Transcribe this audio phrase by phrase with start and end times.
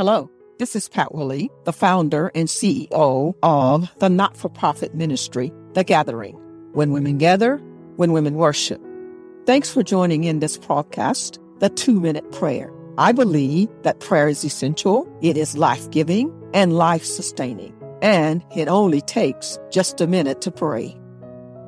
[0.00, 5.52] Hello, this is Pat Willie, the founder and CEO of the not for profit ministry,
[5.74, 6.36] The Gathering.
[6.72, 7.58] When women gather,
[7.96, 8.80] when women worship.
[9.44, 12.72] Thanks for joining in this podcast, The Two Minute Prayer.
[12.96, 18.68] I believe that prayer is essential, it is life giving and life sustaining, and it
[18.68, 20.98] only takes just a minute to pray.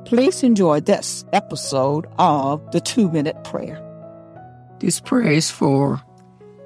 [0.05, 3.79] Please enjoy this episode of The Two Minute Prayer.
[4.79, 6.01] This prayer is for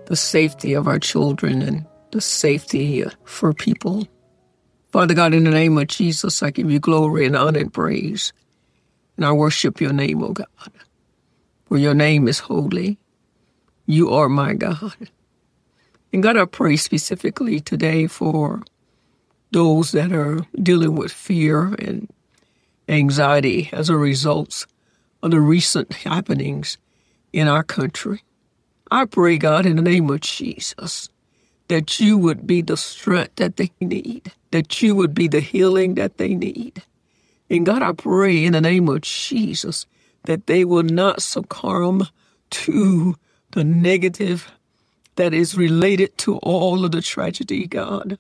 [0.08, 4.08] the safety of our children and the safety for people.
[4.92, 8.32] Father God, in the name of Jesus, I give you glory and honor and praise.
[9.18, 10.48] And I worship your name, O God.
[11.66, 12.98] For your name is holy.
[13.86, 14.96] You are my God.
[16.14, 18.64] And God, I pray specifically today for
[19.52, 22.10] those that are dealing with fear and
[22.88, 24.66] anxiety as a result
[25.22, 26.78] of the recent happenings
[27.34, 28.24] in our country.
[28.90, 31.10] I pray, God, in the name of Jesus,
[31.68, 35.96] that you would be the strength that they need, that you would be the healing
[35.96, 36.84] that they need.
[37.50, 39.86] And God, I pray in the name of Jesus
[40.24, 42.08] that they will not succumb
[42.50, 43.16] to
[43.52, 44.52] the negative
[45.16, 48.18] that is related to all of the tragedy, God,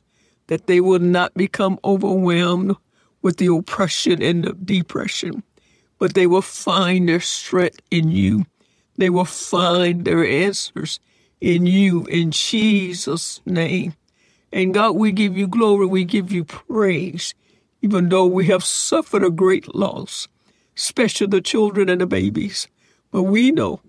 [0.47, 2.75] that they will not become overwhelmed
[3.21, 5.43] with the oppression and the depression,
[5.99, 8.45] but they will find their strength in you
[8.97, 10.99] they will find their answers
[11.39, 13.93] in you in Jesus' name.
[14.51, 17.33] And God, we give you glory, we give you praise,
[17.81, 20.27] even though we have suffered a great loss,
[20.75, 22.67] especially the children and the babies.
[23.11, 23.81] But we know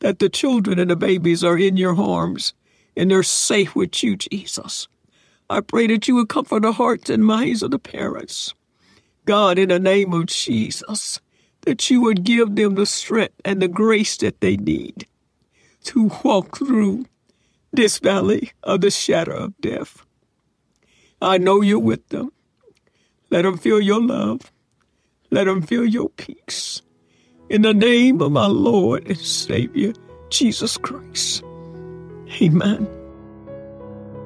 [0.00, 2.54] that the children and the babies are in your arms
[2.96, 4.88] and they're safe with you, Jesus.
[5.50, 8.54] I pray that you would comfort the hearts and minds of the parents.
[9.24, 11.20] God, in the name of Jesus,
[11.62, 15.06] that you would give them the strength and the grace that they need
[15.84, 17.04] to walk through
[17.72, 20.04] this valley of the shadow of death.
[21.20, 22.32] I know you're with them.
[23.30, 24.52] Let them feel your love.
[25.30, 26.82] Let them feel your peace.
[27.50, 29.92] In the name of my Lord and Savior,
[30.30, 31.42] Jesus Christ.
[32.40, 32.88] Amen.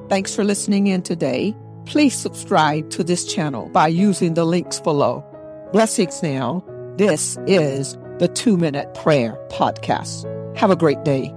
[0.09, 1.55] Thanks for listening in today.
[1.85, 5.23] Please subscribe to this channel by using the links below.
[5.71, 6.63] Blessings now
[6.97, 10.25] this is the Two Minute Prayer Podcast.
[10.57, 11.33] Have a great day.